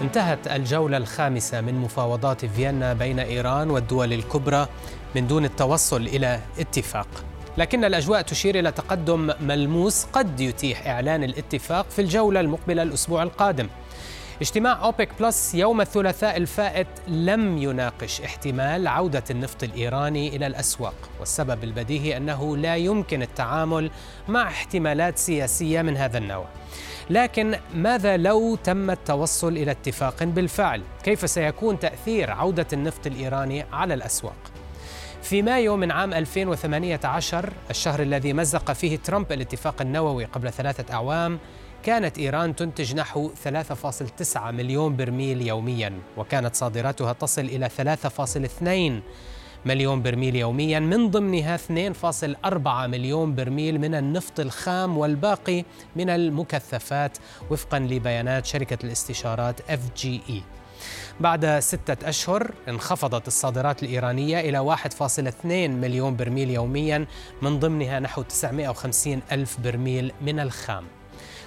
[0.00, 4.68] انتهت الجولة الخامسة من مفاوضات فيينا بين إيران والدول الكبرى
[5.14, 7.08] من دون التوصل إلى اتفاق.
[7.58, 13.68] لكن الأجواء تشير إلى تقدم ملموس قد يتيح إعلان الاتفاق في الجولة المقبلة الأسبوع القادم.
[14.40, 21.64] اجتماع أوبك بلس يوم الثلاثاء الفائت لم يناقش احتمال عودة النفط الإيراني إلى الأسواق والسبب
[21.64, 23.90] البديهي أنه لا يمكن التعامل
[24.28, 26.46] مع احتمالات سياسية من هذا النوع
[27.10, 33.94] لكن ماذا لو تم التوصل إلى اتفاق بالفعل؟ كيف سيكون تأثير عودة النفط الإيراني على
[33.94, 34.36] الأسواق؟
[35.22, 41.38] في مايو من عام 2018 الشهر الذي مزق فيه ترامب الاتفاق النووي قبل ثلاثة أعوام
[41.86, 47.68] كانت إيران تنتج نحو 3.9 مليون برميل يوميا وكانت صادراتها تصل إلى
[49.62, 55.64] 3.2 مليون برميل يوميا من ضمنها 2.4 مليون برميل من النفط الخام والباقي
[55.96, 57.18] من المكثفات
[57.50, 60.32] وفقا لبيانات شركة الاستشارات FGE
[61.20, 67.06] بعد ستة أشهر انخفضت الصادرات الإيرانية إلى 1.2 مليون برميل يوميا
[67.42, 70.84] من ضمنها نحو 950 ألف برميل من الخام.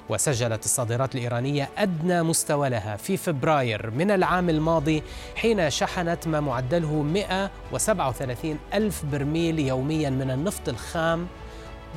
[0.09, 2.95] وسجلت الصادرات الإيرانية أدنى مستوى لها.
[2.95, 5.03] في فبراير من العام الماضي
[5.35, 11.27] حين شحنت ما معدله 137 ألف برميل يوميا من النفط الخام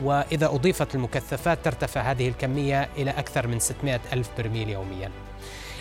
[0.03, 5.11] وإذا أضيفت المكثفات ترتفع هذه الكمية إلى أكثر من 600 ألف برميل يومياً.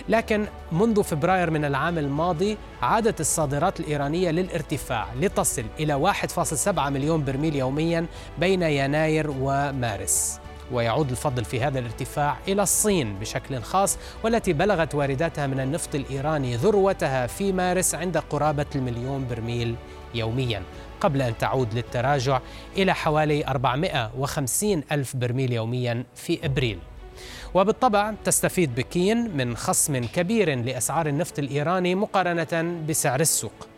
[0.09, 7.55] لكن منذ فبراير من العام الماضي عادت الصادرات الإيرانية للارتفاع لتصل إلى 1.7 مليون برميل
[7.55, 8.05] يوميا
[8.39, 10.39] بين يناير ومارس.
[10.71, 16.55] ويعود الفضل في هذا الارتفاع إلى الصين بشكل خاص والتي بلغت وارداتها من النفط الإيراني
[16.55, 19.75] ذروتها في مارس عند قرابة المليون برميل
[20.15, 20.63] يوميا
[21.01, 22.39] قبل أن تعود للتراجع
[22.77, 26.79] إلى حوالي 450 ألف برميل يوميا في إبريل
[27.53, 33.70] وبالطبع تستفيد بكين من خصم كبير لأسعار النفط الإيراني مقارنة بسعر السوق.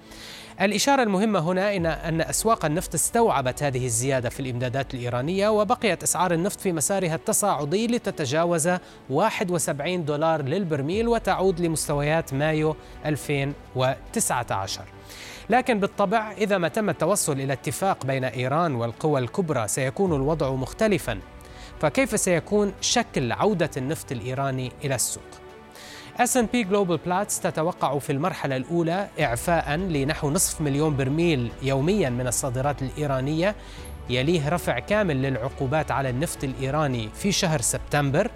[0.62, 6.34] الإشارة المهمة هنا إن أن أسواق النفط استوعبت هذه الزيادة في الإمدادات الإيرانية وبقيت أسعار
[6.34, 8.70] النفط في مسارها التصاعدي لتتجاوز
[9.10, 12.76] 71 دولار للبرميل وتعود لمستويات مايو
[13.06, 14.82] 2019
[15.50, 21.20] لكن بالطبع إذا ما تم التوصل إلى اتفاق بين إيران والقوى الكبرى سيكون الوضع مختلفاً
[21.84, 25.43] فكيف سيكون شكل عودة النفط الإيراني إلى السوق؟
[26.20, 32.82] S&P Global Platts تتوقع في المرحلة الأولى إعفاء لنحو نصف مليون برميل يوميا من الصادرات
[32.82, 33.56] الإيرانية.
[34.10, 38.32] يليه رفع كامل للعقوبات على النفط الإيراني في شهر سبتمبر.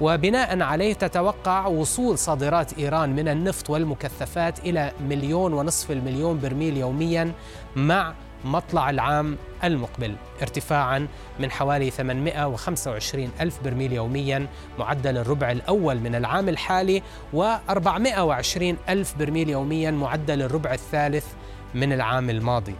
[0.00, 7.32] وبناء عليه تتوقع وصول صادرات إيران من النفط والمكثفات إلى مليون ونصف المليون برميل يوميا
[7.76, 11.08] مع مطلع العام المقبل ارتفاعا
[11.40, 14.46] من حوالي 825 ألف برميل يوميا
[14.78, 17.02] معدل الربع الأول من العام الحالي
[17.34, 21.26] و420 ألف برميل يوميا معدل الربع الثالث
[21.74, 22.74] من العام الماضي.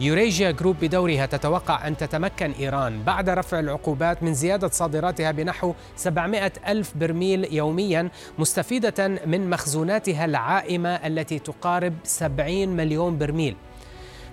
[0.00, 6.52] يوريجيا جروب بدورها تتوقع أن تتمكن إيران بعد رفع العقوبات من زيادة صادراتها بنحو 700
[6.68, 8.08] ألف برميل يوميا
[8.38, 13.56] مستفيدة من مخزوناتها العائمة التي تقارب 70 مليون برميل.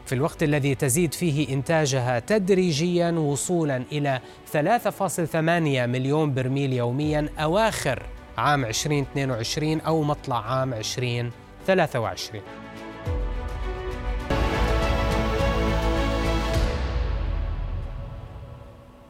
[0.05, 4.19] في الوقت الذي تزيد فيه إنتاجها تدريجيا وصولا إلى
[4.53, 8.03] 3.8 مليون برميل يوميا أواخر
[8.37, 12.41] عام 2022 أو مطلع عام 2023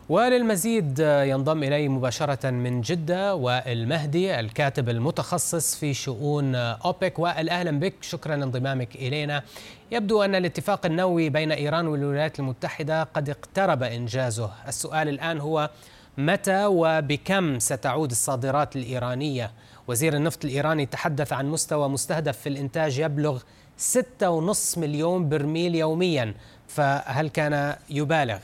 [0.09, 7.19] وللمزيد ينضم إلي مباشرة من جدة وائل مهدي الكاتب المتخصص في شؤون أوبك.
[7.19, 9.43] وائل أهلا بك شكرا لانضمامك إلينا.
[9.91, 14.51] يبدو أن الاتفاق النووي بين إيران والولايات المتحدة قد اقترب إنجازه.
[14.67, 15.69] السؤال الآن هو
[16.17, 19.51] متى وبكم ستعود الصادرات الإيرانية؟
[19.87, 23.41] وزير النفط الإيراني تحدث عن مستوى مستهدف في الإنتاج يبلغ
[23.77, 26.33] 6.5 مليون برميل يوميا.
[26.67, 28.39] فهل كان يبالغ؟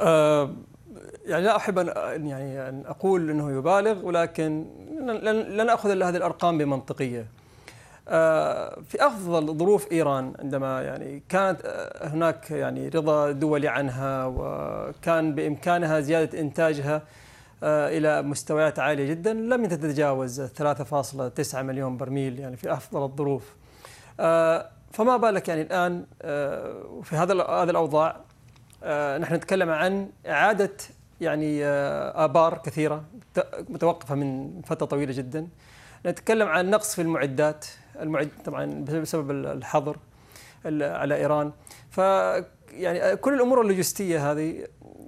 [0.00, 0.50] أه
[1.26, 4.66] يعني لا أحب أن يعني أن أقول إنه يبالغ ولكن
[5.00, 7.26] لن لن أخذ إلا هذه الأرقام بمنطقية.
[8.08, 15.34] آه، في أفضل ظروف إيران عندما يعني كانت آه، هناك يعني رضا دولي عنها وكان
[15.34, 17.02] بإمكانها زيادة إنتاجها
[17.62, 23.54] آه، إلى مستويات عالية جدا لم تتجاوز 3.9 مليون برميل يعني في أفضل الظروف.
[24.92, 26.04] فما بالك يعني الآن
[27.02, 28.16] في هذا هذه الأوضاع
[29.18, 30.70] نحن نتكلم عن إعادة
[31.20, 33.04] يعني آبار كثيرة
[33.68, 35.48] متوقفة من فترة طويلة جدا.
[36.06, 37.66] نتكلم عن نقص في المعدات.
[38.00, 39.96] المعد طبعا بسبب الحظر
[40.80, 41.52] على إيران.
[41.90, 41.98] ف
[42.70, 44.66] يعني كل الأمور اللوجستية هذه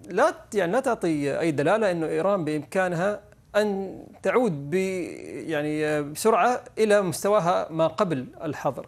[0.08, 3.20] لا يعني لا تعطي أي دلالة إنه إيران بإمكانها
[3.56, 8.86] أن تعود ب يعني بسرعة إلى مستواها ما قبل الحظر.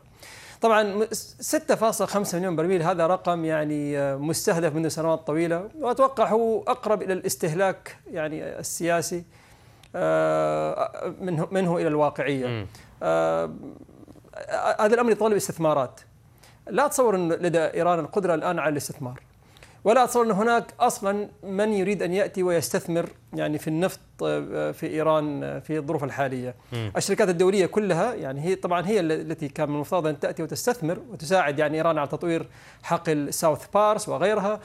[0.60, 7.12] طبعا 6.5 مليون برميل هذا رقم يعني مستهدف منذ سنوات طويلة وأتوقع هو أقرب إلى
[7.12, 9.24] الاستهلاك يعني السياسي
[9.96, 12.66] آه، منه منه إلى الواقعية.
[13.02, 13.50] آه،
[14.80, 16.00] هذا الأمر يتطلب استثمارات.
[16.66, 19.20] لا اتصور إن لدى إيران القدرة الآن على الاستثمار.
[19.84, 24.86] ولا أتصور إن هناك أصلا من يريد أن يأتي ويستثمر يعني في النفط آه، في
[24.86, 26.54] إيران آه، في الظروف الحالية.
[26.72, 26.90] م.
[26.96, 31.58] الشركات الدولية كلها يعني هي طبعا هي التي كان من المفترض أن تأتي وتستثمر وتساعد
[31.58, 32.46] يعني إيران على تطوير
[32.82, 34.60] حقل ساوث بارس وغيرها.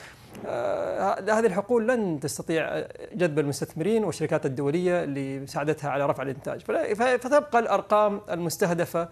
[0.46, 2.84] آه، هذه الحقول لن تستطيع
[3.14, 6.62] جذب المستثمرين والشركات الدولية لمساعدتها على رفع الإنتاج،
[6.96, 9.10] فتبقى الأرقام المستهدفة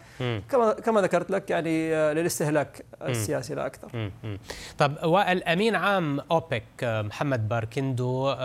[0.50, 4.12] كما كما ذكرت لك يعني للاستهلاك السياسي لا أكثر.
[4.78, 8.36] طب والامين عام أوبك محمد باركيندو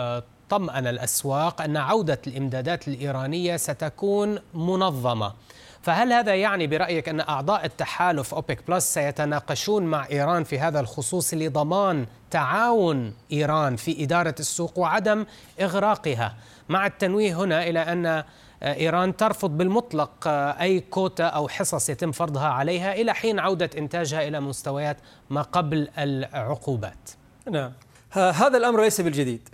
[0.49, 5.33] طمأن الأسواق أن عودة الإمدادات الإيرانية ستكون منظمة.
[5.81, 11.33] فهل هذا يعني برأيك أن أعضاء التحالف أوبك بلس سيتناقشون مع إيران في هذا الخصوص
[11.33, 15.25] لضمان تعاون إيران في إدارة السوق وعدم
[15.61, 16.35] إغراقها؟
[16.69, 18.23] مع التنويه هنا إلى أن
[18.63, 20.27] إيران ترفض بالمطلق
[20.61, 24.97] أي كوتا أو حصص يتم فرضها عليها إلى حين عودة إنتاجها إلى مستويات
[25.29, 27.09] ما قبل العقوبات.
[27.51, 27.71] نعم.
[28.11, 29.49] هذا الأمر ليس بالجديد.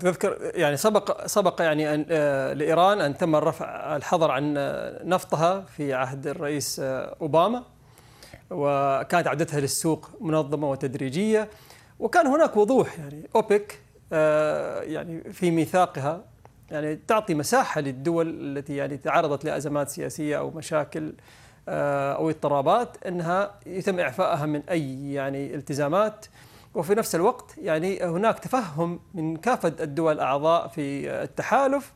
[0.00, 5.60] تذكر يعني سبق سبق يعني أن آه، لإيران أن تم الرفع الحظر عن آه، نفطها
[5.60, 7.64] في عهد الرئيس آه، أوباما
[8.50, 11.48] وكانت عودتها للسوق منظمة وتدريجية
[11.98, 13.80] وكان هناك وضوح يعني أوبك
[14.92, 16.24] يعني في ميثاقها
[16.70, 21.12] يعني تعطي مساحة للدول التي يعني تعرضت لأزمات سياسية أو مشاكل
[21.68, 26.26] أو اضطرابات إنها يتم إعفائها من أي يعني التزامات.
[26.74, 31.92] وفي نفس الوقت يعني هناك تفهم من كافة الدول الأعضاء في التحالف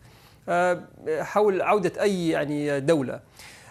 [0.49, 0.83] آه،
[1.21, 3.21] حول عودة أي يعني دولة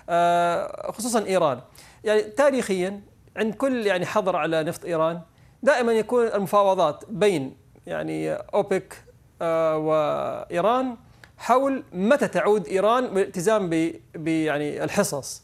[0.10, 1.60] آه، خصوصا إيران.
[2.04, 3.02] يعني تاريخيا
[3.38, 5.22] عند كل يعني حظر على نفط إيران
[5.64, 7.56] دائما يكون المفاوضات بين
[7.88, 9.04] يعني أوبك
[9.42, 10.96] آه، وإيران
[11.38, 13.70] حول متى تعود إيران بالالتزام
[14.16, 15.44] ب يعني الحصص.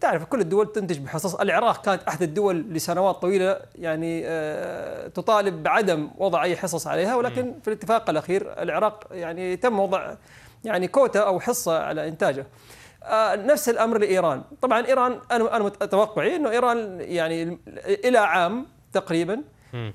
[0.00, 1.34] تعرف كل الدول تنتج بحصص.
[1.34, 7.54] العراق كانت أحد الدول لسنوات طويلة يعني آه، تطالب بعدم وضع أي حصص عليها ولكن
[7.62, 10.14] في الاتفاق الأخير العراق يعني تم وضع
[10.64, 12.46] يعني كوتا أو حصة على إنتاجه.
[13.02, 14.42] آه، نفس الأمر لإيران.
[14.62, 17.58] طبعا إيران أنا أنا توقعي أنه إيران يعني
[18.04, 19.42] إلى عام تقريبا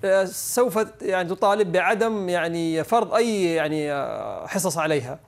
[0.04, 3.94] آه، سوف يعني تطالب بعدم يعني فرض أي يعني
[4.48, 5.20] حصص عليها.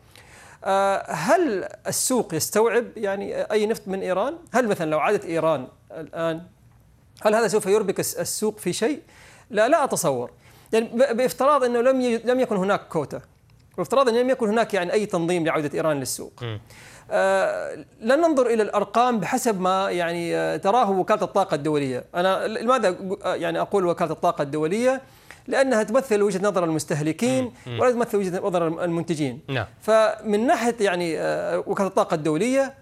[1.09, 6.41] هل السوق يستوعب يعني أي نفط من إيران؟ هل مثلا لو عادت إيران الآن
[7.21, 8.99] هل هذا سوف يربك السوق في شيء؟
[9.49, 10.31] لا لا أتصور.
[10.73, 13.21] يعني بافتراض إنه لم لم يكن هناك كوتا.
[13.77, 16.33] بافتراض إنه لم يكن هناك يعني أي تنظيم لعودة إيران للسوق.
[17.11, 22.03] آه لن ننظر إلى الأرقام بحسب ما يعني آه، تراه وكالة الطاقة الدولية.
[22.15, 25.01] أنا لماذا يعني أقول وكالة الطاقة الدولية؟
[25.47, 29.41] لأنها تمثل وجهة نظر المستهلكين ولا تمثل وجهة نظر المنتجين.
[29.47, 29.65] نعم.
[29.81, 32.73] فمن ناحية يعني آه، وكالة الطاقة الدولية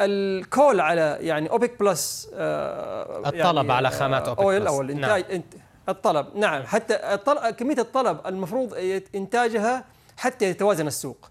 [0.00, 5.24] ال call على يعني أوبك بلس آه، الطلب يعني على خامات أوبك oil أو الانتاج
[5.32, 5.42] نعم.
[5.88, 6.62] الطلب نعم.
[6.62, 8.74] حتى الطلب كمية الطلب المفروض
[9.14, 9.84] إنتاجها
[10.16, 11.30] حتى يتوازن السوق.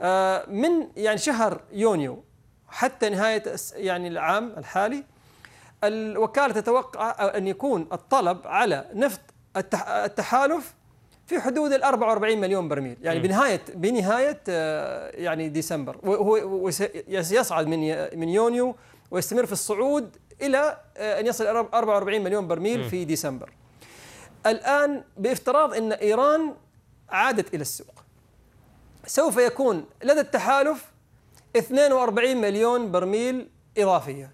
[0.00, 2.24] آه، من يعني شهر يونيو
[2.68, 3.42] حتى نهاية
[3.74, 5.04] يعني العام الحالي
[5.84, 9.20] الوكالة تتوقع أن يكون الطلب على نفط
[9.56, 10.74] التحالف
[11.26, 12.96] في حدود ال 44 مليون برميل.
[13.02, 15.96] يعني بنهاية بنهاية آه، يعني ديسمبر.
[16.02, 16.68] وهو
[17.08, 17.78] يصعد من
[18.18, 18.76] من يونيو
[19.10, 23.52] ويستمر في الصعود إلى آه، أن يصل 44 مليون برميل في ديسمبر.
[24.46, 26.54] الآن بافتراض إن إيران
[27.10, 27.94] عادت إلى السوق.
[29.06, 30.84] سوف يكون لدى التحالف
[31.56, 34.30] 42 مليون برميل إضافية.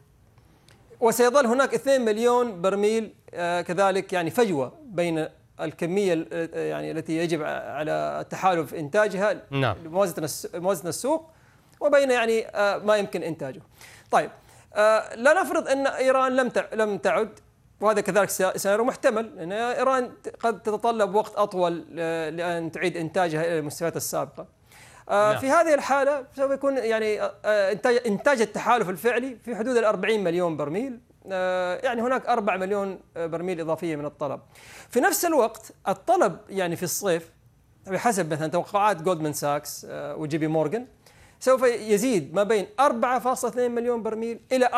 [1.00, 5.28] وسيظل هناك 2 مليون برميل آه، كذلك يعني فجوة بين
[5.60, 9.76] الكمية آه، يعني التي يجب على التحالف إنتاجها نعم.
[10.54, 11.30] لموازنه السوق
[11.80, 13.62] وبين يعني آه، ما يمكن إنتاجه.
[14.10, 14.30] طيب
[15.16, 17.38] لا نفرض أن إيران لم لم تعد
[17.80, 21.78] وهذا كذلك سيناريو محتمل لأن إيران قد تتطلب وقت أطول
[22.36, 24.46] لأن تعيد إنتاجها إلى المستويات السابقة.
[25.10, 25.38] نعم.
[25.38, 30.56] في هذه الحالة سوف يكون يعني انتاج إنتاج التحالف الفعلي في حدود ال 40 مليون
[30.56, 31.00] برميل
[31.84, 34.40] يعني هناك 4 مليون برميل إضافية من الطلب
[34.90, 37.30] في نفس الوقت الطلب يعني في الصيف
[37.86, 40.86] بحسب مثلا توقعات جولدمان ساكس وجي بي مورغان
[41.40, 44.68] سوف يزيد ما بين 4.2 مليون برميل إلى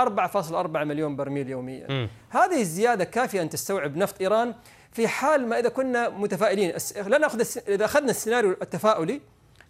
[0.44, 2.08] 4.4 مليون برميل يوميا م.
[2.28, 4.54] هذه الزيادة كافية أن تستوعب نفط إيران
[4.92, 6.72] في حال ما إذا كنا متفائلين
[7.06, 9.20] لا نأخذ إذا أخذنا السيناريو التفاؤلي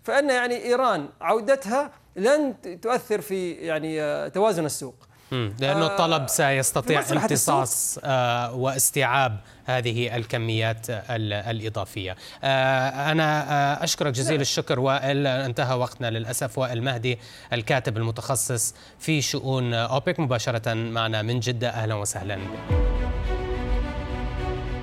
[0.04, 4.94] فإن يعني إيران عودتها لن تؤثر في يعني آه، توازن السوق.
[5.32, 12.16] لأنه الطلب سيستطيع امتصاص آه، واستيعاب هذه الكميات الإضافية.
[12.44, 14.40] آه، أنا أشكرك جزيل.
[14.40, 15.26] الشكر وائل.
[15.26, 16.58] انتهى وقتنا للأسف.
[16.58, 17.18] وائل مهدي
[17.52, 21.68] الكاتب المتخصص في شؤون أوبك مباشرة معنا من جدة.
[21.68, 22.38] أهلا وسهلا.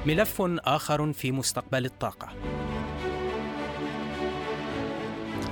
[0.05, 2.29] ملف آخر في مستقبل الطاقة.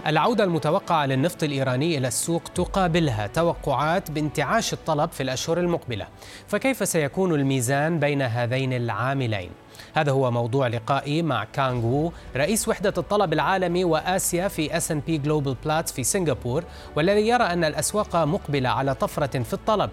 [0.08, 6.08] العودة المتوقعة للنفط الإيراني إلى السوق تقابلها توقعات بانتعاش الطلب في الأشهر المقبلة
[6.48, 9.50] فكيف سيكون الميزان بين هذين العاملين؟
[9.94, 15.56] هذا هو موضوع لقائي مع كانغ وو رئيس وحدة الطلب العالمي وآسيا في S&P Global
[15.66, 16.64] Platts في سنغافور
[16.96, 19.90] والذي يرى أن الأسواق مقبلة على طفرة في الطلب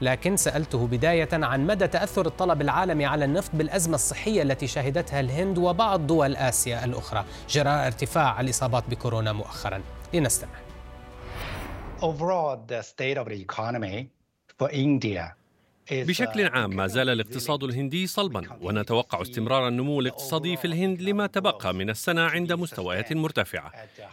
[0.00, 5.58] لكن سألته بداية عن مدى تأثر الطلب العالمي على النفط بالأزمة الصحية التي شهدتها الهند
[5.58, 7.24] وبعض دول آسيا الأخرى.
[7.48, 9.82] جراء ارتفاع الإصابات بكورونا مؤخرا.
[10.14, 10.50] لنستمع.
[12.00, 14.08] Overall, the state of the economy
[14.58, 15.34] for India
[15.92, 21.74] بشكل عام ما زال الاقتصاد الهندي صلبا ونتوقع استمرار النمو الاقتصادي في الهند لما تبقى
[21.74, 23.72] من السنة عند مستويات مرتفعة.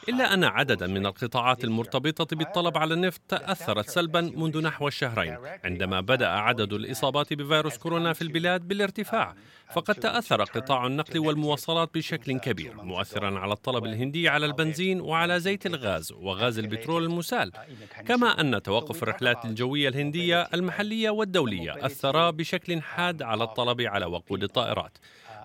[0.09, 5.37] إلا أن عددا من القطاعات المرتبطة بالطلب على النفط تأثرت سلبا منذ نحو الشهرين.
[5.63, 9.35] عندما بدأ عدد الإصابات بفيروس كورونا في البلاد بالارتفاع
[9.73, 15.65] فقد تأثر قطاع النقل والمواصلات بشكل كبير مؤثرا على الطلب الهندي على البنزين وعلى زيت
[15.65, 17.51] الغاز وغاز البترول المسال.
[18.07, 21.09] كما أن توقف الرحلات الجوية الهندية المحلية
[21.69, 24.97] والدولية أثر بشكل حاد على الطلب على وقود الطائرات.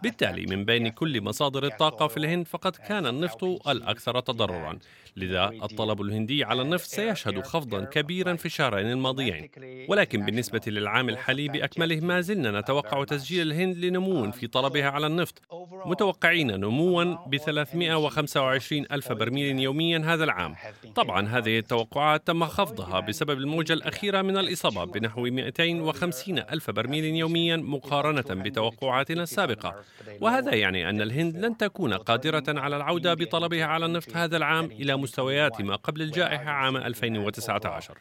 [0.03, 4.79] بالتالي من بين كل مصادر الطاقة في الهند فقد كان النفط الأكثر تضررا.
[5.17, 9.49] لذا الطلب الهندي على النفط سيشهد خفضا كبيرا في الشهرين الماضيين.
[9.89, 15.43] ولكن بالنسبة للعام الحالي بأكمله ما زلنا نتوقع تسجيل الهند لنمو في طلبها على النفط
[15.87, 20.55] متوقعين نموا ب 325 ألف برميل يوميا هذا العام.
[20.95, 27.57] طبعا هذه التوقعات تم خفضها بسبب الموجة الأخيرة من الإصابات بنحو 250 ألف برميل يوميا
[27.57, 29.75] مقارنة بتوقعاتنا السابقة.
[30.21, 34.97] وهذا يعني أن الهند لن تكون قادرة على العودة بطلبها على النفط هذا العام إلى
[35.07, 37.95] مستويات ما قبل الجائحة عام 2019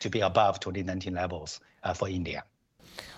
[1.84, 2.42] uh,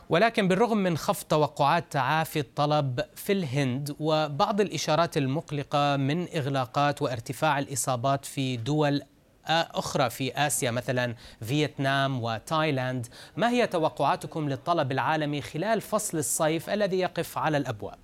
[0.09, 7.59] ولكن بالرغم من خفض توقعات تعافي الطلب في الهند وبعض الإشارات المقلقة من إغلاقات وارتفاع
[7.59, 9.01] الإصابات في دول
[9.49, 16.99] أخرى في آسيا مثلا فيتنام وتايلاند ما هي توقعاتكم للطلب العالمي خلال فصل الصيف الذي
[16.99, 17.97] يقف على الأبواب؟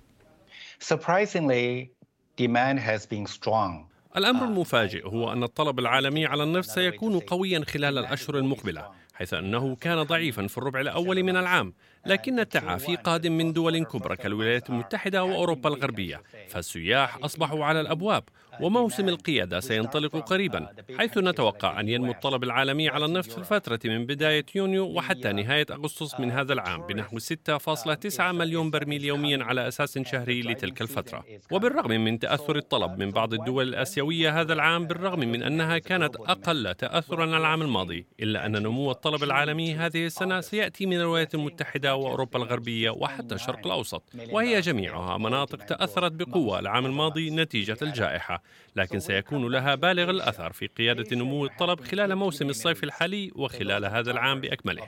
[0.80, 1.88] Surprisingly,
[2.36, 3.93] demand has been strong.
[4.16, 9.76] الأمر المفاجئ هو أن الطلب العالمي على النفط سيكون قويا خلال الأشهر المقبلة حيث أنه
[9.76, 11.72] كان ضعيفا في الربع الأول من العام.
[12.06, 18.24] لكن التعافي قادم من دول كبرى كالولايات المتحدة وأوروبا الغربية فالسياح أصبحوا على الأبواب
[18.60, 20.68] وموسم القيادة سينطلق قريبا
[20.98, 25.66] حيث نتوقع أن ينمو الطلب العالمي على النفط في الفترة من بداية يونيو وحتى نهاية
[25.70, 31.24] أغسطس من هذا العام بنحو 6.9 مليون برميل يوميا على أساس شهري لتلك الفترة.
[31.50, 36.74] وبالرغم من تأثر الطلب من بعض الدول الآسيوية هذا العام بالرغم من أنها كانت أقل
[36.74, 42.38] تأثرا العام الماضي إلا أن نمو الطلب العالمي هذه السنة سيأتي من الولايات المتحدة وأوروبا
[42.38, 48.42] الغربية وحتى الشرق الأوسط وهي جميعها مناطق تأثرت بقوة العام الماضي نتيجة الجائحة
[48.76, 54.10] لكن سيكون لها بالغ الأثر في قيادة نمو الطلب خلال موسم الصيف الحالي وخلال هذا
[54.10, 54.84] العام بأكمله.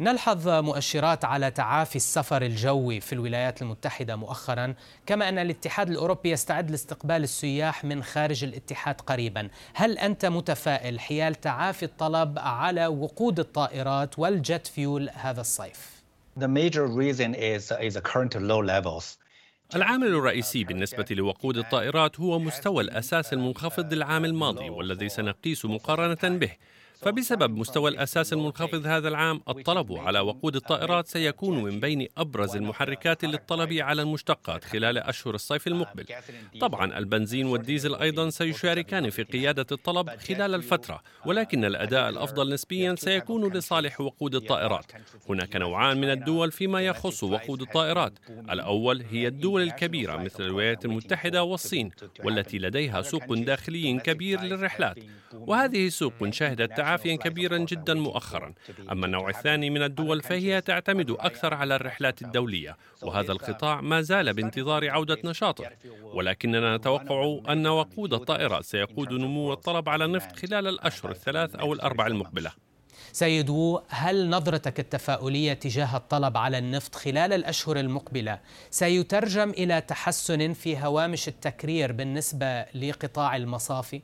[0.00, 4.74] نلحظ مؤشرات على تعافي السفر الجوي في الولايات المتحدة مؤخرا
[5.06, 11.34] كما أن الاتحاد الأوروبي يستعد لاستقبال السياح من خارج الاتحاد قريبا هل أنت متفائل حيال
[11.34, 16.02] تعافي الطلب على وقود الطائرات والجت فيول هذا الصيف؟
[16.40, 19.18] The major reason is, is the current low levels.
[19.74, 26.50] العامل الرئيسي بالنسبة لوقود الطائرات هو مستوى الأساس المنخفض للعام الماضي والذي سنقيس مقارنة به
[27.00, 33.24] فبسبب مستوى الأساس المنخفض هذا العام الطلب على وقود الطائرات سيكون من بين أبرز المحركات
[33.24, 36.04] للطلب على المشتقات خلال أشهر الصيف المقبل.
[36.60, 43.52] طبعا البنزين والديزل أيضا سيشاركان في قيادة الطلب خلال الفترة ولكن الأداء الأفضل نسبيا سيكون
[43.52, 44.92] لصالح وقود الطائرات.
[45.28, 48.12] هناك نوعان من الدول فيما يخص وقود الطائرات.
[48.50, 51.90] الأول هي الدول الكبيرة مثل الولايات المتحدة والصين
[52.24, 54.98] والتي لديها سوق داخلي كبير للرحلات.
[55.32, 58.54] وهذه السوق شهدت تعافيا كبيرا جدا مؤخرا.
[58.92, 64.34] أما النوع الثاني من الدول فهي تعتمد أكثر على الرحلات الدولية وهذا القطاع ما زال
[64.34, 65.70] بانتظار عودة نشاطه
[66.02, 72.06] ولكننا نتوقع أن وقود الطائرات سيقود نمو الطلب على النفط خلال الأشهر الثلاث أو الأربع
[72.06, 72.52] المقبلة.
[73.12, 78.40] سيد وو هل نظرتك التفاؤلية تجاه الطلب على النفط خلال الأشهر المقبلة
[78.70, 84.02] سيترجم إلى تحسن في هوامش التكرير بالنسبة لقطاع المصافي؟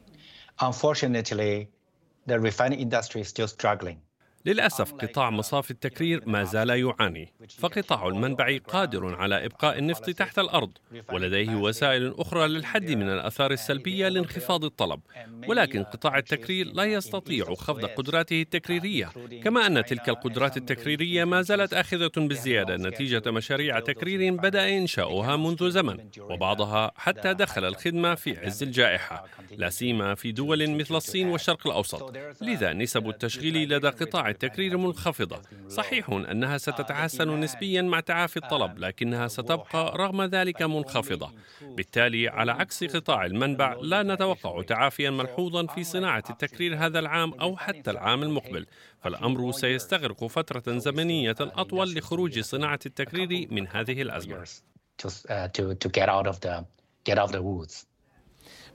[2.26, 4.00] The refining industry is still struggling.
[4.46, 10.70] للأسف قطاع مصافي التكرير ما زال يعاني فقطاع المنبع قادر على إبقاء النفط تحت الأرض
[11.12, 15.00] ولديه وسائل أخرى للحد من الأثار السلبية لانخفاض الطلب.
[15.48, 19.10] ولكن قطاع التكرير لا يستطيع خفض قدراته التكريرية.
[19.44, 25.70] كما أن تلك القدرات التكريرية ما زالت آخذة بالزيادة نتيجة مشاريع تكرير بدأ إنشاؤها منذ
[25.70, 29.26] زمن وبعضها حتى دخل الخدمة في عز الجائحة.
[29.56, 35.42] لا سيما في دول مثل الصين والشرق الأوسط لذا نسب التشغيل لدى قطاع التكرير منخفضة.
[35.68, 41.32] صحيح أنها ستتحسن نسبيا مع تعافي الطلب لكنها ستبقى رغم ذلك منخفضة.
[41.62, 47.56] بالتالي على عكس قطاع المنبع لا نتوقع تعافيا ملحوظا في صناعة التكرير هذا العام أو
[47.56, 48.66] حتى العام المقبل.
[49.02, 54.44] فالأمر سيستغرق فترة زمنية أطول لخروج صناعة التكرير من هذه الأزمة.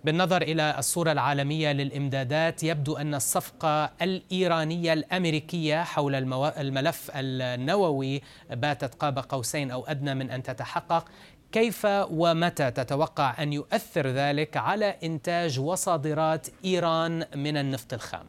[0.03, 9.19] بالنظر إلى الصورة العالمية للإمدادات يبدو أن الصفقة الإيرانية الأمريكية حول الملف النووي باتت قاب
[9.19, 11.05] قوسين أو أدنى من أن تتحقق
[11.51, 18.25] كيف ومتى تتوقع أن يؤثر ذلك على إنتاج وصادرات إيران من النفط الخام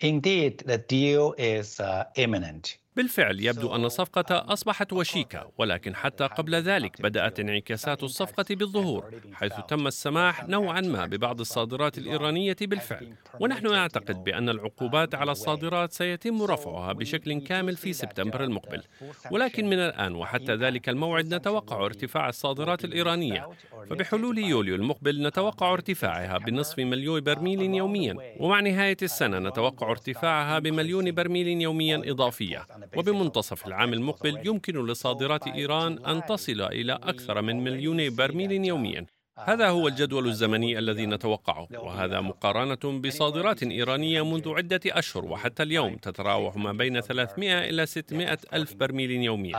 [0.00, 2.78] Indeed, the deal is uh, imminent.
[2.98, 9.52] بالفعل يبدو أن الصفقة أصبحت وشيكة ولكن حتى قبل ذلك بدأت انعكاسات الصفقة بالظهور حيث
[9.68, 13.12] تم السماح نوعا ما ببعض الصادرات الإيرانية بالفعل.
[13.40, 18.82] ونحن نعتقد بأن العقوبات على الصادرات سيتم رفعها بشكل كامل في سبتمبر المقبل.
[19.30, 23.48] ولكن من الآن وحتى ذلك الموعد نتوقع ارتفاع الصادرات الإيرانية.
[23.90, 28.16] فبحلول يوليو المقبل نتوقع ارتفاعها بنصف مليون برميل يوميا.
[28.40, 36.04] ومع نهاية السنة نتوقع ارتفاعها بمليون برميل يوميا إضافية وبمنتصف العام المقبل يمكن لصادرات إيران
[36.06, 39.06] أن تصل إلى أكثر من مليون برميل يوميا.
[39.38, 45.96] هذا هو الجدول الزمني الذي نتوقعه وهذا مقارنة بصادرات إيرانية منذ عدة أشهر وحتى اليوم
[45.96, 49.56] تتراوح ما بين 300 إلى 600 ألف برميل يوميا.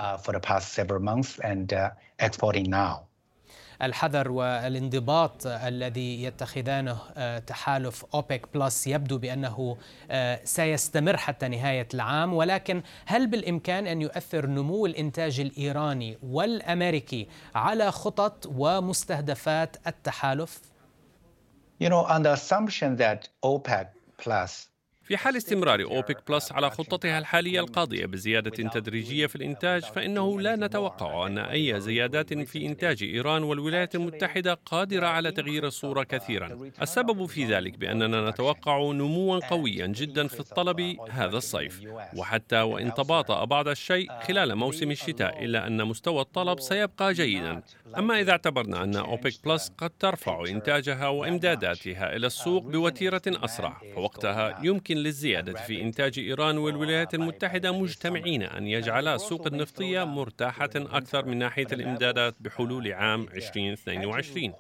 [3.82, 9.78] الحذر والانضباط الذي يتخذانه آه، تحالف أوبك بلس يبدو بأنه
[10.12, 17.92] آه، سيستمر حتى نهاية العام ولكن هل بالإمكان أن يؤثر نمو الإنتاج الإيراني والأمريكي على
[17.92, 20.60] خطط ومستهدفات التحالف؟
[21.80, 23.88] You know, on the assumption that OPEC
[24.18, 24.68] plus
[25.10, 30.56] في حال استمرار أوبك بلس على خطتها الحالية القاضية بزيادة تدريجية في الإنتاج فإنه لا
[30.56, 36.72] نتوقع أن أي زيادات في إنتاج إيران والولايات المتحدة قادرة على تغيير الصورة كثيرا.
[36.82, 41.82] السبب في ذلك بأننا نتوقع نموا قويا جدا في الطلب هذا الصيف.
[42.16, 47.62] وحتى وإن تباطأ بعض الشيء خلال موسم الشتاء إلا أن مستوى الطلب سيبقى جيدا.
[47.98, 54.60] أما إذا اعتبرنا أن أوبك بلس قد ترفع إنتاجها وإمداداتها إلى السوق بوتيرة أسرع فوقتها
[54.64, 61.38] يمكن للزيادة في إنتاج إيران والولايات المتحدة مجتمعين أن يجعلا السوق النفطية مرتاحة أكثر من
[61.38, 64.54] ناحية الإمدادات بحلول عام 2022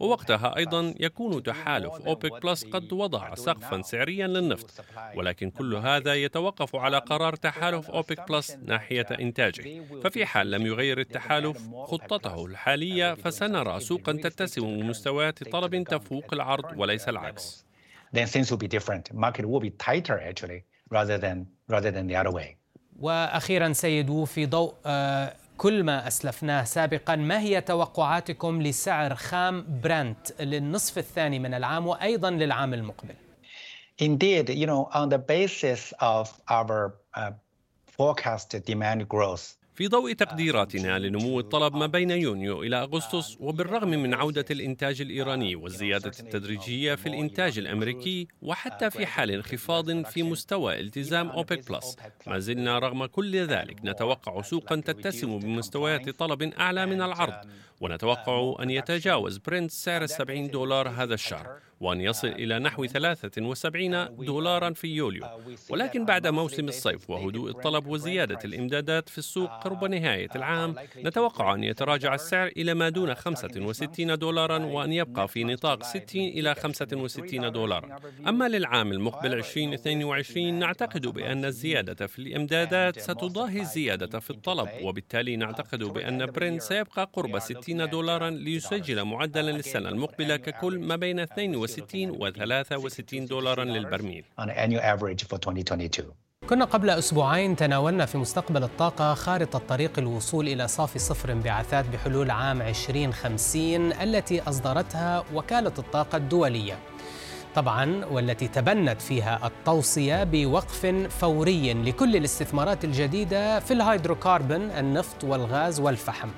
[0.00, 6.76] ووقتها أيضا يكون تحالف أوبك بلس قد وضع سقفا سعريا للنفط ولكن كل هذا يتوقف
[6.76, 9.82] على قرار تحالف أوبك بلس ناحية إنتاجه.
[10.04, 17.08] ففي حال لم يغير التحالف خطته الحالية فسنرى سوقا تتسم بمستويات طلب تفوق العرض وليس
[17.08, 17.67] العكس.
[18.12, 19.12] Then things will be different.
[19.14, 22.56] Market will be tighter actually, rather than rather than the other way.
[23.00, 24.74] وأخيرا سيد في ضوء
[25.58, 32.30] كل ما اسلفناه سابقا ما هي توقعاتكم لسعر خام برنت للنصف الثاني من العام وأيضا
[32.30, 33.14] للعام المقبل؟
[34.00, 37.32] Indeed, you know, on the basis of our uh,
[37.86, 44.14] forecasted demand growth, في ضوء تقديراتنا لنمو الطلب ما بين يونيو إلى أغسطس وبالرغم من
[44.14, 51.28] عودة الإنتاج الإيراني والزيادة التدريجية في الإنتاج الأمريكي وحتى في حال انخفاض في مستوى التزام
[51.28, 51.96] أوبك بلس.
[52.26, 57.34] ما زلنا رغم كل ذلك نتوقع سوقا تتسم بمستويات طلب أعلى من العرض.
[57.80, 64.70] ونتوقع أن يتجاوز برنت سعر السبعين دولار هذا الشهر وأن يصل إلى نحو 73 دولارا
[64.72, 65.24] في يوليو.
[65.70, 71.64] ولكن بعد موسم الصيف وهدوء الطلب وزيادة الإمدادات في السوق قرب نهاية العام نتوقع أن
[71.64, 77.96] يتراجع السعر إلى ما دون 65 دولارا وأن يبقى في نطاق 60 إلى 65 دولارا.
[78.28, 85.84] أما للعام المقبل 2022 نعتقد بأن الزيادة في الإمدادات ستضاهي الزيادة في الطلب وبالتالي نعتقد
[85.84, 92.30] بأن برنت سيبقى قرب 60 دولارا ليسجل معدلا للسنة المقبلة ككل ما بين 62 و
[92.30, 94.24] 63 دولارا للبرميل.
[96.48, 102.30] كنا قبل أسبوعين تناولنا في مستقبل الطاقة خارطة طريق الوصول إلى صافي صفر انبعاثات بحلول
[102.30, 106.78] عام 2050 التي أصدرتها وكالة الطاقة الدولية.
[107.54, 110.86] طبعا والتي تبنت فيها التوصية بوقف
[111.20, 116.28] فوري لكل الاستثمارات الجديدة في الهيدروكاربون النفط والغاز والفحم.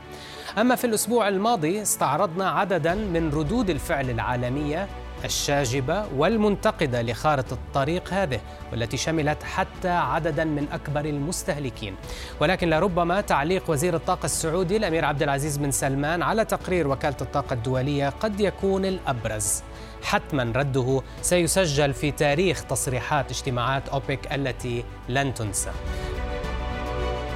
[0.59, 4.89] أما في الأسبوع الماضي استعرضنا عددا من ردود الفعل العالمية
[5.25, 8.41] الشاجبة والمنتقدة لخارطة الطريق هذه
[8.73, 11.97] والتي شملت حتى عددا من أكبر المستهلكين.
[12.41, 17.55] ولكن لربما تعليق وزير الطاقة السعودي الأمير عبد العزيز بن سلمان على تقرير وكالة الطاقة
[17.55, 19.63] الدولية قد يكون الأبرز.
[20.03, 25.71] حتما رده سيسجل في تاريخ تصريحات اجتماعات أوبك التي لن تنسى.